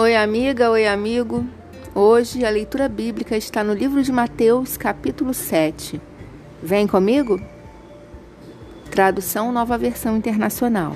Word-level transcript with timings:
Oi, 0.00 0.14
amiga, 0.14 0.70
oi, 0.70 0.86
amigo. 0.86 1.44
Hoje 1.92 2.44
a 2.44 2.50
leitura 2.50 2.88
bíblica 2.88 3.36
está 3.36 3.64
no 3.64 3.74
livro 3.74 4.00
de 4.00 4.12
Mateus, 4.12 4.76
capítulo 4.76 5.34
7. 5.34 6.00
Vem 6.62 6.86
comigo? 6.86 7.42
Tradução 8.92 9.50
Nova 9.50 9.76
Versão 9.76 10.16
Internacional. 10.16 10.94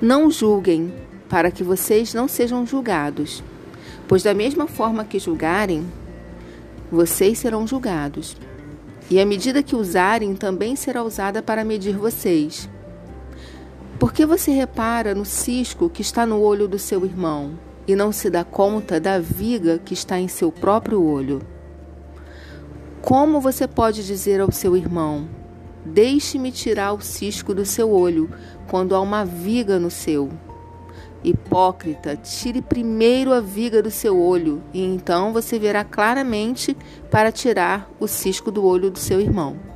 Não 0.00 0.30
julguem, 0.30 0.94
para 1.28 1.50
que 1.50 1.64
vocês 1.64 2.14
não 2.14 2.28
sejam 2.28 2.64
julgados, 2.64 3.42
pois 4.06 4.22
da 4.22 4.32
mesma 4.32 4.68
forma 4.68 5.04
que 5.04 5.18
julgarem, 5.18 5.84
vocês 6.88 7.40
serão 7.40 7.66
julgados. 7.66 8.36
E 9.10 9.18
a 9.18 9.26
medida 9.26 9.60
que 9.60 9.74
usarem 9.74 10.36
também 10.36 10.76
será 10.76 11.02
usada 11.02 11.42
para 11.42 11.64
medir 11.64 11.96
vocês. 11.96 12.68
Por 14.00 14.14
que 14.14 14.24
você 14.24 14.50
repara 14.50 15.14
no 15.14 15.26
cisco 15.26 15.90
que 15.90 16.00
está 16.00 16.24
no 16.24 16.40
olho 16.40 16.66
do 16.66 16.78
seu 16.78 17.04
irmão 17.04 17.58
e 17.86 17.94
não 17.94 18.10
se 18.10 18.30
dá 18.30 18.42
conta 18.42 18.98
da 18.98 19.18
viga 19.18 19.78
que 19.78 19.92
está 19.92 20.18
em 20.18 20.26
seu 20.26 20.50
próprio 20.50 21.04
olho? 21.04 21.42
Como 23.02 23.42
você 23.42 23.68
pode 23.68 24.06
dizer 24.06 24.40
ao 24.40 24.50
seu 24.50 24.74
irmão: 24.74 25.28
Deixe-me 25.84 26.50
tirar 26.50 26.94
o 26.94 27.02
cisco 27.02 27.52
do 27.52 27.66
seu 27.66 27.90
olho, 27.90 28.30
quando 28.70 28.94
há 28.94 29.00
uma 29.02 29.22
viga 29.22 29.78
no 29.78 29.90
seu? 29.90 30.30
Hipócrita, 31.22 32.16
tire 32.16 32.62
primeiro 32.62 33.34
a 33.34 33.40
viga 33.40 33.82
do 33.82 33.90
seu 33.90 34.18
olho, 34.18 34.62
e 34.72 34.82
então 34.82 35.30
você 35.30 35.58
verá 35.58 35.84
claramente 35.84 36.74
para 37.10 37.30
tirar 37.30 37.90
o 38.00 38.08
cisco 38.08 38.50
do 38.50 38.64
olho 38.64 38.90
do 38.90 38.98
seu 38.98 39.20
irmão. 39.20 39.69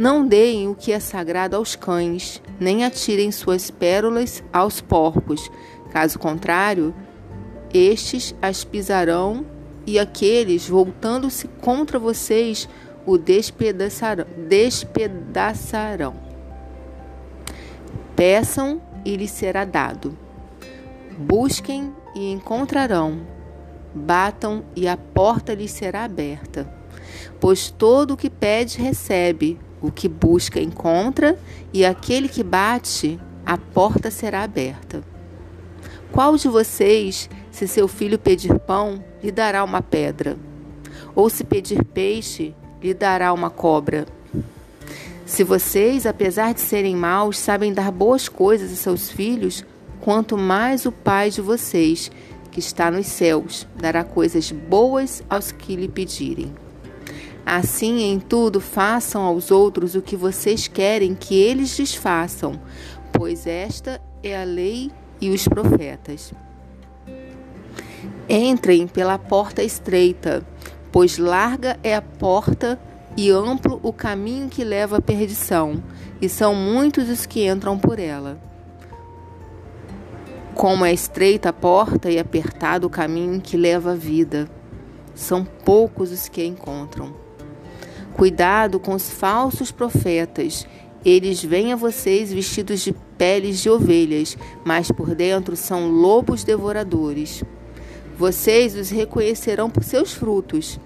Não 0.00 0.26
deem 0.26 0.66
o 0.66 0.74
que 0.74 0.92
é 0.92 0.98
sagrado 0.98 1.56
aos 1.56 1.76
cães, 1.76 2.40
nem 2.58 2.86
atirem 2.86 3.30
suas 3.30 3.70
pérolas 3.70 4.42
aos 4.50 4.80
porcos. 4.80 5.50
Caso 5.90 6.18
contrário, 6.18 6.94
estes 7.70 8.34
as 8.40 8.64
pisarão 8.64 9.44
e 9.86 9.98
aqueles, 9.98 10.66
voltando-se 10.66 11.46
contra 11.60 11.98
vocês, 11.98 12.66
o 13.04 13.18
despedaçarão. 13.18 14.24
despedaçarão. 14.48 16.14
Peçam 18.16 18.80
e 19.04 19.14
lhes 19.14 19.32
será 19.32 19.66
dado. 19.66 20.16
Busquem 21.18 21.94
e 22.14 22.32
encontrarão. 22.32 23.20
Batam 23.94 24.64
e 24.74 24.88
a 24.88 24.96
porta 24.96 25.52
lhes 25.52 25.72
será 25.72 26.04
aberta. 26.04 26.72
Pois 27.38 27.70
todo 27.70 28.14
o 28.14 28.16
que 28.16 28.30
pede 28.30 28.80
recebe, 28.80 29.60
o 29.80 29.90
que 29.90 30.08
busca 30.08 30.60
encontra, 30.60 31.38
e 31.72 31.84
aquele 31.84 32.28
que 32.28 32.42
bate, 32.42 33.18
a 33.44 33.56
porta 33.56 34.10
será 34.10 34.42
aberta. 34.42 35.02
Qual 36.12 36.36
de 36.36 36.48
vocês, 36.48 37.30
se 37.50 37.68
seu 37.68 37.86
filho 37.86 38.18
pedir 38.18 38.58
pão, 38.60 39.02
lhe 39.22 39.30
dará 39.30 39.62
uma 39.64 39.80
pedra? 39.80 40.36
Ou 41.14 41.30
se 41.30 41.44
pedir 41.44 41.84
peixe, 41.84 42.54
lhe 42.82 42.92
dará 42.92 43.32
uma 43.32 43.50
cobra? 43.50 44.06
Se 45.24 45.44
vocês, 45.44 46.06
apesar 46.06 46.52
de 46.52 46.60
serem 46.60 46.96
maus, 46.96 47.38
sabem 47.38 47.72
dar 47.72 47.92
boas 47.92 48.28
coisas 48.28 48.72
a 48.72 48.76
seus 48.76 49.10
filhos, 49.10 49.64
quanto 50.00 50.36
mais 50.36 50.86
o 50.86 50.90
Pai 50.90 51.30
de 51.30 51.40
vocês, 51.40 52.10
que 52.50 52.58
está 52.58 52.90
nos 52.90 53.06
céus, 53.06 53.66
dará 53.76 54.02
coisas 54.02 54.50
boas 54.50 55.22
aos 55.30 55.52
que 55.52 55.76
lhe 55.76 55.86
pedirem. 55.88 56.52
Assim, 57.44 58.02
em 58.02 58.20
tudo, 58.20 58.60
façam 58.60 59.22
aos 59.22 59.50
outros 59.50 59.94
o 59.94 60.02
que 60.02 60.16
vocês 60.16 60.68
querem 60.68 61.14
que 61.14 61.34
eles 61.34 61.78
lhes 61.78 61.94
façam, 61.94 62.60
pois 63.12 63.46
esta 63.46 64.00
é 64.22 64.40
a 64.40 64.44
lei 64.44 64.90
e 65.20 65.30
os 65.30 65.48
profetas. 65.48 66.32
Entrem 68.28 68.86
pela 68.86 69.18
porta 69.18 69.62
estreita, 69.62 70.46
pois 70.92 71.18
larga 71.18 71.78
é 71.82 71.94
a 71.94 72.02
porta 72.02 72.78
e 73.16 73.30
amplo 73.30 73.80
o 73.82 73.92
caminho 73.92 74.48
que 74.48 74.62
leva 74.62 74.98
à 74.98 75.00
perdição, 75.00 75.82
e 76.20 76.28
são 76.28 76.54
muitos 76.54 77.08
os 77.08 77.26
que 77.26 77.48
entram 77.48 77.78
por 77.78 77.98
ela. 77.98 78.40
Como 80.54 80.84
é 80.84 80.92
estreita 80.92 81.48
a 81.48 81.52
porta 81.52 82.10
e 82.10 82.18
apertado 82.18 82.86
o 82.86 82.90
caminho 82.90 83.40
que 83.40 83.56
leva 83.56 83.92
à 83.92 83.94
vida, 83.94 84.48
são 85.14 85.44
poucos 85.44 86.12
os 86.12 86.28
que 86.28 86.44
encontram. 86.44 87.29
Cuidado 88.20 88.78
com 88.78 88.92
os 88.92 89.08
falsos 89.08 89.72
profetas. 89.72 90.66
Eles 91.02 91.42
vêm 91.42 91.72
a 91.72 91.76
vocês 91.76 92.30
vestidos 92.30 92.80
de 92.82 92.92
peles 93.16 93.60
de 93.60 93.70
ovelhas, 93.70 94.36
mas 94.62 94.90
por 94.90 95.14
dentro 95.14 95.56
são 95.56 95.90
lobos 95.90 96.44
devoradores. 96.44 97.42
Vocês 98.18 98.74
os 98.74 98.90
reconhecerão 98.90 99.70
por 99.70 99.82
seus 99.82 100.12
frutos. 100.12 100.78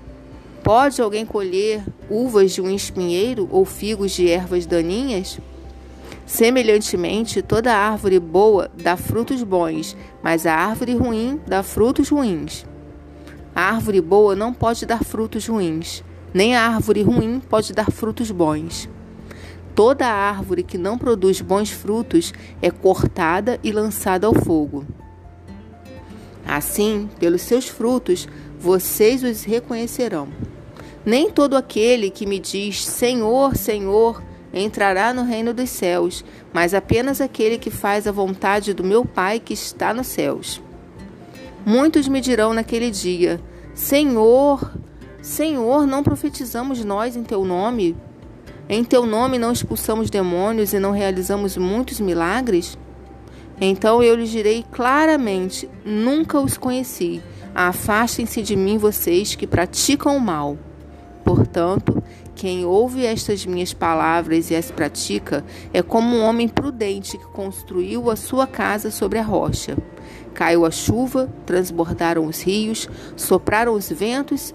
Pode 0.62 1.02
alguém 1.02 1.26
colher 1.26 1.82
uvas 2.08 2.52
de 2.52 2.62
um 2.62 2.70
espinheiro 2.70 3.48
ou 3.50 3.64
figos 3.64 4.12
de 4.12 4.30
ervas 4.30 4.64
daninhas? 4.64 5.40
Semelhantemente, 6.24 7.42
toda 7.42 7.74
árvore 7.74 8.20
boa 8.20 8.70
dá 8.80 8.96
frutos 8.96 9.42
bons, 9.42 9.96
mas 10.22 10.46
a 10.46 10.54
árvore 10.54 10.94
ruim 10.94 11.40
dá 11.48 11.64
frutos 11.64 12.10
ruins. 12.10 12.64
A 13.52 13.72
árvore 13.72 14.00
boa 14.00 14.36
não 14.36 14.54
pode 14.54 14.86
dar 14.86 15.02
frutos 15.02 15.48
ruins 15.48 16.04
nem 16.34 16.56
a 16.56 16.66
árvore 16.66 17.02
ruim 17.02 17.40
pode 17.48 17.72
dar 17.72 17.92
frutos 17.92 18.32
bons. 18.32 18.88
Toda 19.72 20.06
árvore 20.06 20.64
que 20.64 20.76
não 20.76 20.98
produz 20.98 21.40
bons 21.40 21.70
frutos 21.70 22.32
é 22.60 22.70
cortada 22.70 23.58
e 23.62 23.70
lançada 23.70 24.26
ao 24.26 24.34
fogo. 24.34 24.84
Assim, 26.44 27.08
pelos 27.18 27.42
seus 27.42 27.68
frutos, 27.68 28.28
vocês 28.58 29.22
os 29.22 29.44
reconhecerão. 29.44 30.28
Nem 31.06 31.30
todo 31.30 31.56
aquele 31.56 32.10
que 32.10 32.26
me 32.26 32.38
diz 32.38 32.84
Senhor, 32.84 33.56
Senhor, 33.56 34.22
entrará 34.52 35.12
no 35.12 35.22
reino 35.22 35.52
dos 35.52 35.70
céus, 35.70 36.24
mas 36.52 36.74
apenas 36.74 37.20
aquele 37.20 37.58
que 37.58 37.70
faz 37.70 38.06
a 38.06 38.12
vontade 38.12 38.74
do 38.74 38.84
meu 38.84 39.04
Pai 39.04 39.38
que 39.38 39.54
está 39.54 39.94
nos 39.94 40.06
céus. 40.06 40.62
Muitos 41.64 42.08
me 42.08 42.20
dirão 42.20 42.52
naquele 42.52 42.90
dia: 42.90 43.40
Senhor, 43.74 44.72
Senhor, 45.24 45.86
não 45.86 46.02
profetizamos 46.02 46.84
nós 46.84 47.16
em 47.16 47.22
teu 47.22 47.46
nome? 47.46 47.96
Em 48.68 48.84
teu 48.84 49.06
nome 49.06 49.38
não 49.38 49.52
expulsamos 49.52 50.10
demônios 50.10 50.74
e 50.74 50.78
não 50.78 50.90
realizamos 50.90 51.56
muitos 51.56 51.98
milagres? 51.98 52.76
Então 53.58 54.02
eu 54.02 54.16
lhes 54.16 54.28
direi 54.28 54.66
claramente: 54.70 55.66
nunca 55.82 56.38
os 56.38 56.58
conheci. 56.58 57.22
Afastem-se 57.54 58.42
de 58.42 58.54
mim, 58.54 58.76
vocês 58.76 59.34
que 59.34 59.46
praticam 59.46 60.14
o 60.14 60.20
mal. 60.20 60.58
Portanto, 61.24 62.02
quem 62.34 62.66
ouve 62.66 63.06
estas 63.06 63.46
minhas 63.46 63.72
palavras 63.72 64.50
e 64.50 64.54
as 64.54 64.70
pratica 64.70 65.42
é 65.72 65.80
como 65.80 66.14
um 66.14 66.22
homem 66.22 66.48
prudente 66.48 67.16
que 67.16 67.26
construiu 67.28 68.10
a 68.10 68.16
sua 68.16 68.46
casa 68.46 68.90
sobre 68.90 69.18
a 69.18 69.22
rocha. 69.22 69.74
Caiu 70.34 70.66
a 70.66 70.70
chuva, 70.70 71.32
transbordaram 71.46 72.26
os 72.26 72.42
rios, 72.42 72.90
sopraram 73.16 73.72
os 73.72 73.88
ventos 73.88 74.54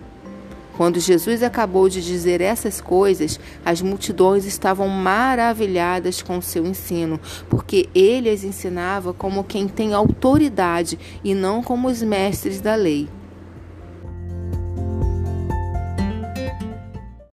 Quando 0.81 0.99
Jesus 0.99 1.43
acabou 1.43 1.87
de 1.87 2.01
dizer 2.01 2.41
essas 2.41 2.81
coisas, 2.81 3.39
as 3.63 3.83
multidões 3.83 4.45
estavam 4.45 4.87
maravilhadas 4.87 6.23
com 6.23 6.41
seu 6.41 6.65
ensino, 6.65 7.19
porque 7.51 7.87
ele 7.93 8.31
as 8.31 8.43
ensinava 8.43 9.13
como 9.13 9.43
quem 9.43 9.67
tem 9.67 9.93
autoridade 9.93 10.97
e 11.23 11.35
não 11.35 11.61
como 11.61 11.87
os 11.87 12.01
mestres 12.01 12.59
da 12.59 12.73
lei. 12.73 13.07